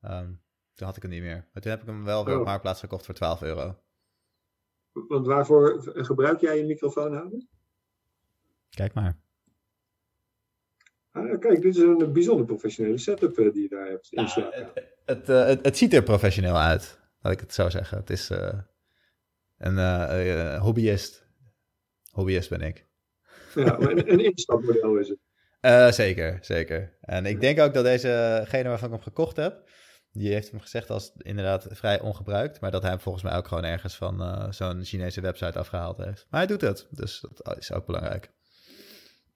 [0.00, 0.42] Um,
[0.74, 1.48] toen had ik hem niet meer.
[1.52, 2.40] Maar toen heb ik hem wel weer oh.
[2.40, 3.82] op Marktplaats gekocht voor 12 euro.
[5.08, 7.46] Want waarvoor gebruik jij je microfoonhouder?
[8.70, 9.18] Kijk maar.
[11.10, 14.12] Ah, kijk, dit is een bijzonder professionele setup uh, die je daar hebt.
[14.12, 17.98] Nou, het, het, uh, het, het, ziet er professioneel uit, laat ik het zo zeggen.
[17.98, 18.58] Het is uh,
[19.58, 21.26] een hobbyist.
[22.10, 22.86] Hobbyist ben ik.
[23.54, 25.94] Ja, een, een instapmodel is het.
[25.94, 26.96] zeker, zeker.
[27.00, 29.68] En ik denk ook dat dezegene waarvan ik hem gekocht heb,
[30.12, 32.60] die heeft hem gezegd als inderdaad vrij ongebruikt.
[32.60, 35.96] Maar dat hij hem volgens mij ook gewoon ergens van uh, zo'n Chinese website afgehaald
[35.96, 36.26] heeft.
[36.30, 38.30] Maar hij doet het, dus dat is ook belangrijk.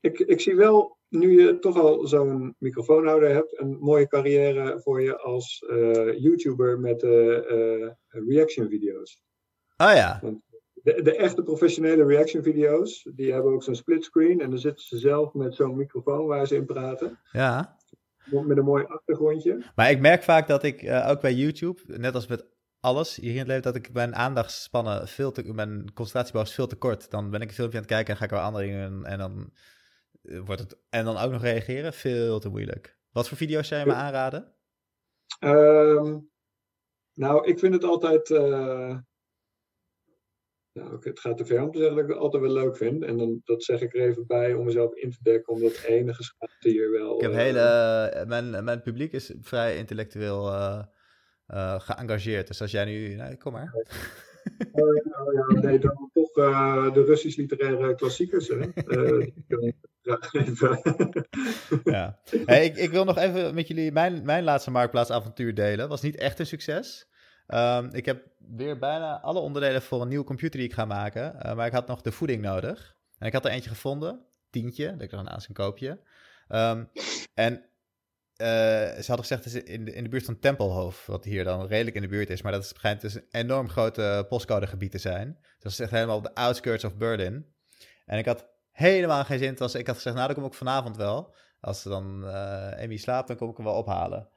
[0.01, 5.03] Ik, ik zie wel, nu je toch al zo'n microfoonhouder hebt, een mooie carrière voor
[5.03, 9.23] je als uh, YouTuber met uh, reaction video's.
[9.77, 10.19] Ah ja.
[10.23, 10.43] Want
[10.83, 14.41] de, de, echte professionele reaction video's, die hebben ook zo'n splitscreen.
[14.41, 17.19] En dan zitten ze zelf met zo'n microfoon waar ze in praten.
[17.33, 17.77] Ja.
[18.25, 19.63] Met een mooi achtergrondje.
[19.75, 22.47] Maar ik merk vaak dat ik uh, ook bij YouTube, net als met
[22.81, 26.67] alles hier in het leven, dat ik mijn aandachtspannen veel te, mijn concentratiebouw is veel
[26.67, 27.11] te kort.
[27.11, 29.19] Dan ben ik een filmpje aan het kijken en ga ik weer andere dingen en
[29.19, 29.53] dan
[30.23, 32.99] uh, wordt het, en dan ook nog reageren, veel te moeilijk.
[33.13, 34.55] Wat voor video's zou je me aanraden?
[35.41, 36.31] Um,
[37.15, 38.99] nou, ik vind het altijd, uh,
[40.73, 43.05] nou, het gaat te ver om te zeggen dat ik het altijd wel leuk vind.
[43.05, 46.23] En dan, dat zeg ik er even bij om mezelf in te dekken, omdat enige
[46.23, 47.15] schaamte hier wel...
[47.17, 48.25] Ik heb uh, hele...
[48.27, 50.83] Mijn, mijn publiek is vrij intellectueel uh,
[51.49, 52.47] uh, geëngageerd.
[52.47, 53.15] Dus als jij nu...
[53.15, 53.75] Nou, kom maar.
[54.73, 56.33] Oh, oh, ja, nee, dan toch
[56.93, 58.49] de Russisch literaire klassiekers.
[58.49, 58.57] Hè?
[61.85, 62.19] ja.
[62.45, 65.89] Hey, ik, ik wil nog even met jullie mijn, mijn laatste marktplaatsavontuur delen.
[65.89, 67.11] was niet echt een succes.
[67.55, 71.37] Um, ik heb weer bijna alle onderdelen voor een nieuwe computer die ik ga maken.
[71.37, 72.97] Uh, maar ik had nog de voeding nodig.
[73.19, 74.91] En ik had er eentje gevonden, tientje.
[74.91, 76.01] Dat ik er naast een koopje.
[76.49, 76.91] Um,
[77.35, 81.45] en uh, ze hadden gezegd dat in de, in de buurt van Tempelhof, wat hier
[81.45, 82.43] dan redelijk in de buurt is.
[82.43, 85.39] Maar dat schijnt dus een enorm grote postcodegebied te zijn.
[85.59, 87.47] Dat is echt helemaal op de outskirts of Berlin.
[88.07, 89.57] En ik had helemaal geen zin.
[89.57, 91.35] Was, ik had gezegd, nou dan kom ik vanavond wel.
[91.61, 94.29] Als dan uh, Amy slaapt, dan kom ik hem wel ophalen.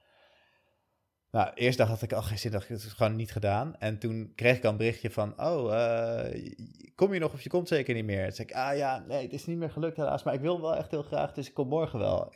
[1.36, 3.76] Nou, eerst dacht ik, al geen zin, dacht ik, het is gewoon niet gedaan.
[3.80, 6.52] En toen kreeg ik al een berichtje van, oh, uh,
[6.96, 8.24] kom je nog of je komt zeker niet meer?
[8.24, 10.62] Toen zei ik, ah ja, nee, het is niet meer gelukt helaas, maar ik wil
[10.62, 12.34] wel echt heel graag, dus ik kom morgen wel.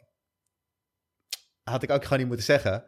[1.64, 2.84] Had ik ook gewoon niet moeten zeggen.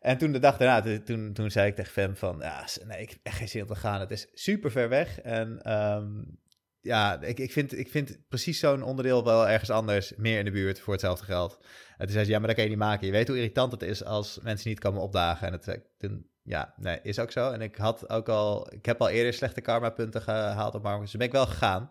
[0.00, 3.10] En toen de dag daarna, toen, toen zei ik tegen Fem van, ja, nee, ik
[3.10, 4.00] heb echt geen zin om te gaan.
[4.00, 6.38] Het is super ver weg en um,
[6.80, 10.50] ja, ik, ik, vind, ik vind precies zo'n onderdeel wel ergens anders meer in de
[10.50, 11.58] buurt voor hetzelfde geld.
[11.96, 13.06] En toen zei ze, ja, maar dat kan je niet maken.
[13.06, 15.46] Je weet hoe irritant het is als mensen niet komen opdagen.
[15.46, 17.50] En het, toen, ja, nee, is ook zo.
[17.50, 21.00] En ik had ook al, ik heb al eerder slechte karma punten gehaald op Markt.
[21.00, 21.82] Dus ben ik wel gegaan.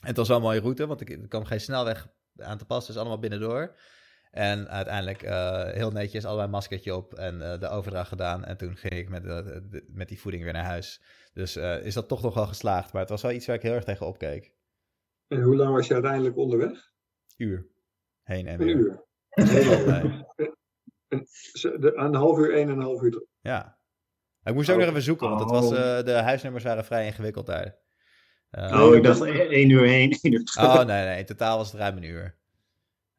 [0.00, 2.64] En het was wel een mooie route, want ik, er kwam geen snelweg aan te
[2.64, 2.92] passen.
[2.92, 3.74] Dus allemaal binnendoor.
[4.32, 8.44] En uiteindelijk uh, heel netjes allebei een maskertje op en uh, de overdracht gedaan.
[8.44, 11.02] En toen ging ik met, uh, de, met die voeding weer naar huis.
[11.32, 12.92] Dus is dat toch nog wel geslaagd.
[12.92, 14.54] Maar het was wel iets waar ik heel erg tegen opkeek.
[15.28, 16.92] En hoe lang was je uiteindelijk onderweg?
[17.36, 17.66] Uur.
[18.22, 18.76] Heen en een weer.
[18.76, 19.04] uur.
[19.30, 20.26] Een,
[22.04, 23.28] een half uur, een en een half uur terug.
[23.40, 23.78] Ja.
[24.44, 25.68] Ik moest ook nog even zoeken, want het was,
[26.04, 27.78] de huisnummers waren vrij ingewikkeld daar.
[28.50, 30.68] oh, ik dacht één uur heen, één uur terug.
[30.68, 31.18] Oh, nee, nee.
[31.18, 32.40] In totaal was het ruim een uur.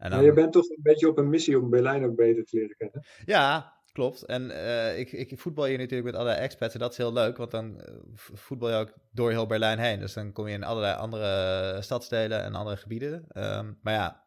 [0.03, 0.19] En dan...
[0.19, 2.75] ja, je bent toch een beetje op een missie om Berlijn ook beter te leren
[2.77, 3.05] kennen.
[3.25, 4.23] Ja, klopt.
[4.23, 7.37] En uh, ik, ik voetbal hier natuurlijk met allerlei expats en dat is heel leuk,
[7.37, 9.99] want dan uh, voetbal je ook door heel Berlijn heen.
[9.99, 13.25] Dus dan kom je in allerlei andere stadsdelen en andere gebieden.
[13.33, 14.25] Um, maar ja,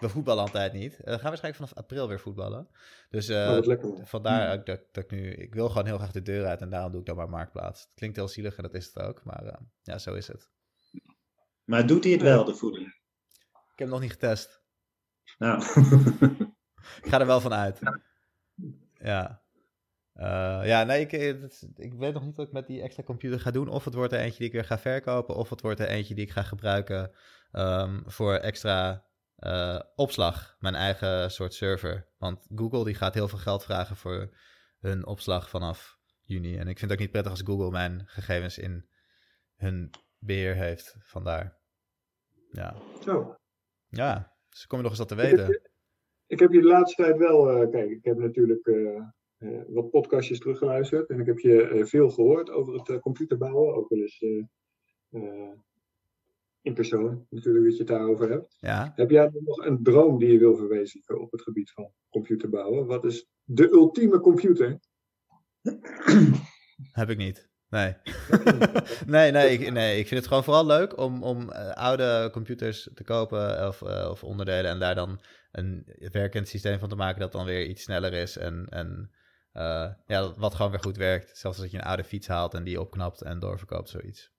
[0.00, 0.92] we voetballen altijd niet.
[0.92, 2.68] Uh, we gaan waarschijnlijk vanaf april weer voetballen.
[3.10, 5.32] Dus uh, oh, vandaar ook dat, dat, ik nu...
[5.32, 7.80] Ik wil gewoon heel graag de deur uit en daarom doe ik dan maar Marktplaats.
[7.80, 10.50] Het klinkt heel zielig en dat is het ook, maar uh, ja, zo is het.
[11.64, 12.86] Maar doet hij het wel, de voeding?
[13.52, 14.64] Ik heb hem nog niet getest.
[15.38, 15.62] Nou.
[17.02, 17.80] ik ga er wel van uit.
[18.92, 19.44] Ja.
[20.14, 21.12] Uh, ja, nee, ik,
[21.74, 23.68] ik weet nog niet wat ik met die extra computer ga doen.
[23.68, 26.14] Of het wordt er eentje die ik weer ga verkopen, of het wordt er eentje
[26.14, 27.10] die ik ga gebruiken
[27.52, 29.04] um, voor extra
[29.38, 32.08] uh, opslag, mijn eigen soort server.
[32.18, 34.36] Want Google die gaat heel veel geld vragen voor
[34.78, 36.56] hun opslag vanaf juni.
[36.56, 38.88] En ik vind het ook niet prettig als Google mijn gegevens in
[39.56, 40.96] hun beheer heeft.
[40.98, 41.58] Vandaar.
[42.50, 42.76] Ja.
[43.04, 43.34] Zo.
[43.88, 45.60] Ja, dus kom je nog eens dat te weten.
[46.26, 49.02] Ik heb, je de laatste tijd wel, uh, kijk, ik heb natuurlijk uh,
[49.38, 51.10] uh, wat podcastjes teruggeluisterd.
[51.10, 53.74] En ik heb je veel gehoord over het computerbouwen.
[53.74, 54.20] Ook wel eens
[56.60, 58.56] in persoon natuurlijk dat je het daarover hebt.
[58.60, 58.92] Ja.
[58.94, 62.86] Heb jij nog een droom die je wil verwezenlijken op het gebied van computerbouwen?
[62.86, 64.80] Wat is de ultieme computer?
[66.92, 67.48] Heb ik niet.
[67.70, 67.96] Nee.
[69.06, 72.88] nee, nee, ik, nee, ik vind het gewoon vooral leuk om, om uh, oude computers
[72.94, 75.20] te kopen of, uh, of onderdelen en daar dan
[75.52, 79.10] een werkend systeem van te maken dat dan weer iets sneller is en, en
[79.54, 81.38] uh, ja, wat gewoon weer goed werkt.
[81.38, 84.30] Zelfs als je een oude fiets haalt en die opknapt en doorverkoopt, zoiets.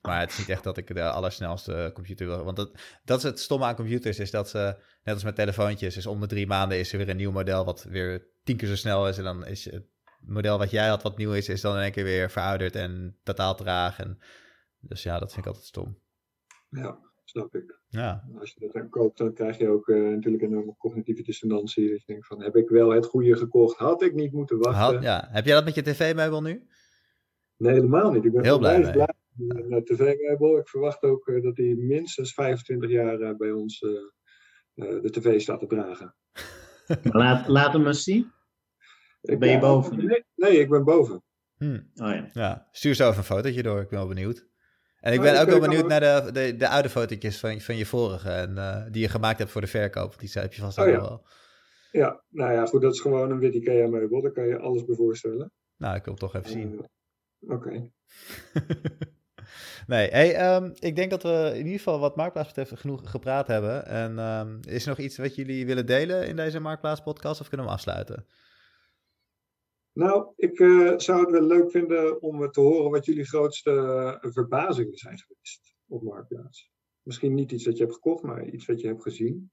[0.00, 2.44] Maar het is niet echt dat ik de allersnelste computer wil.
[2.44, 2.70] Want dat,
[3.04, 6.20] dat is het stomme aan computers, is dat ze, net als met telefoontjes, is om
[6.20, 9.08] de drie maanden is er weer een nieuw model wat weer tien keer zo snel
[9.08, 9.18] is.
[9.18, 9.84] En dan is het
[10.26, 13.16] model wat jij had, wat nieuw is, is dan in één keer weer verouderd en
[13.22, 13.98] totaal traag.
[13.98, 14.18] En,
[14.80, 15.98] dus ja, dat vind ik altijd stom.
[16.68, 17.80] Ja, snap ik.
[17.88, 18.28] Ja.
[18.38, 21.90] Als je dat dan koopt, dan krijg je ook uh, natuurlijk een cognitieve dissonantie.
[21.90, 23.78] Dat je denkt van, heb ik wel het goede gekocht?
[23.78, 24.94] Had ik niet moeten wachten?
[24.94, 25.28] Had, ja.
[25.30, 26.66] Heb jij dat met je tv-meubel nu?
[27.56, 28.24] Nee, helemaal niet.
[28.24, 30.58] Ik ben heel blij, blij een tv-meubel.
[30.58, 33.92] Ik verwacht ook uh, dat hij minstens 25 jaar uh, bij ons uh,
[34.74, 36.14] de tv staat te dragen.
[37.02, 38.32] laat, laat hem eens zien.
[39.26, 40.06] Ik ben je boven?
[40.06, 41.22] Nee, nee, ik ben boven.
[41.56, 41.90] Hmm.
[41.94, 42.28] Oh, ja.
[42.32, 42.68] ja.
[42.72, 44.46] Stuur zo even een fotootje door, ik ben wel benieuwd.
[45.00, 47.76] En ik ben oh, ook wel benieuwd naar de, de, de oude fotootjes van, van
[47.76, 50.18] je vorige, en, die je gemaakt hebt voor de verkoop.
[50.18, 51.00] Die heb je vast ook oh, ja.
[51.00, 51.26] wel.
[51.92, 54.22] Ja, nou ja, goed, dat is gewoon een wit IKEA-meubel.
[54.22, 55.52] Daar kan je alles bij voorstellen.
[55.76, 56.86] Nou, ik wil het toch even zien.
[57.40, 57.54] Oké.
[57.54, 57.92] Okay.
[59.86, 63.46] Nee, hey, um, ik denk dat we in ieder geval wat Marktplaats betreft genoeg gepraat
[63.46, 63.86] hebben.
[63.86, 67.48] En um, is er nog iets wat jullie willen delen in deze Marktplaats podcast of
[67.48, 68.26] kunnen we afsluiten?
[69.96, 74.32] Nou, ik uh, zou het wel leuk vinden om te horen wat jullie grootste uh,
[74.32, 76.70] verbazingen zijn geweest op Marktplaats.
[77.02, 79.50] Misschien niet iets dat je hebt gekocht, maar iets wat je hebt gezien.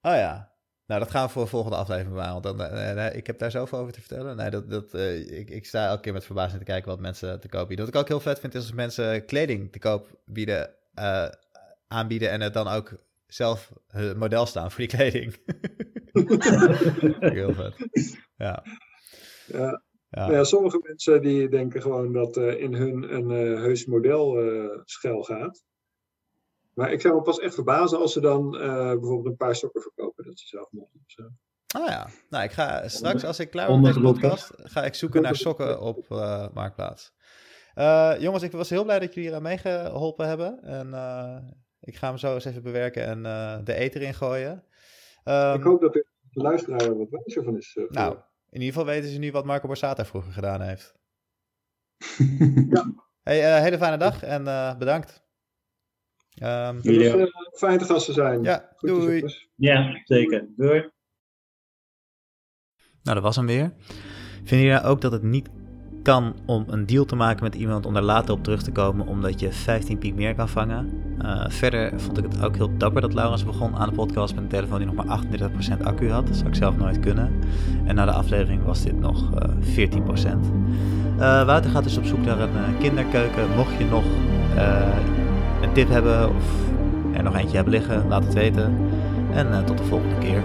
[0.00, 0.54] Oh ja,
[0.86, 2.42] nou, dat gaan we voor de volgende aflevering bewaren.
[2.42, 4.36] Want uh, ik heb daar zoveel over te vertellen.
[4.36, 7.48] Nee, dat, dat, ik, ik sta elke keer met verbazing te kijken wat mensen te
[7.48, 7.86] koop bieden.
[7.86, 10.74] Wat ik ook heel vet vind, is als mensen kleding te koop bieden,
[11.86, 12.96] aanbieden en het dan ook
[13.26, 13.72] zelf
[14.16, 15.36] model staan voor die kleding.
[17.34, 17.74] heel vet.
[18.36, 18.64] Ja.
[19.46, 19.82] Ja.
[20.08, 20.30] Ja.
[20.30, 20.44] ja.
[20.44, 24.38] sommige mensen die denken gewoon dat in hun een heus model
[24.84, 25.62] schel gaat.
[26.74, 29.82] Maar ik zou me pas echt verbazen als ze dan uh, bijvoorbeeld een paar sokken
[29.82, 31.22] verkopen dat ze zelf mogen of zo.
[31.66, 34.94] Ah ja, nou ik ga straks als ik klaar ben met deze podcast, ga ik
[34.94, 37.12] zoeken naar sokken op uh, Marktplaats.
[37.74, 40.62] Uh, jongens, ik was heel blij dat jullie hier aan meegeholpen hebben.
[40.62, 40.86] En
[41.80, 43.22] ik ga hem zo eens even bewerken en
[43.64, 44.64] de eter ingooien.
[45.24, 47.78] Um, ik hoop dat de luisteraar er wat wijzer van is.
[47.88, 48.16] nou,
[48.48, 50.94] in ieder geval weten ze nu wat Marco Borsata vroeger gedaan heeft.
[52.70, 52.94] ja.
[53.22, 54.44] Hey, hele fijne dag en
[54.78, 55.24] bedankt.
[56.42, 57.14] Um, ja.
[57.14, 58.42] uh, fijn te gasten zijn.
[58.42, 59.24] Ja, Goed doei.
[59.54, 60.48] Ja, zeker.
[60.56, 60.90] Doei.
[63.02, 63.74] Nou, dat was hem weer.
[64.44, 65.48] Vinden jullie ook dat het niet
[66.04, 69.06] kan om een deal te maken met iemand om daar later op terug te komen,
[69.06, 70.90] omdat je 15 piek meer kan vangen?
[71.22, 74.42] Uh, verder vond ik het ook heel dapper dat Laurens begon aan de podcast met
[74.42, 75.20] een telefoon die nog maar
[75.78, 76.26] 38% accu had.
[76.26, 77.32] Dat zou ik zelf nooit kunnen.
[77.84, 79.30] En na de aflevering was dit nog
[79.76, 79.90] uh, 14%.
[81.18, 83.54] Uh, Wouter gaat dus op zoek naar een kinderkeuken.
[83.56, 84.04] Mocht je nog
[85.62, 86.44] een tip hebben of
[87.12, 88.76] er nog eentje hebben liggen, laat het weten.
[89.32, 90.42] En tot de volgende keer.